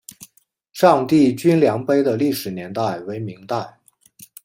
[0.73, 3.77] 丈地均粮碑的历史年代为明代。